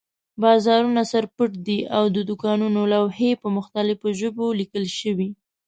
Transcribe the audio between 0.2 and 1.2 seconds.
بازارونه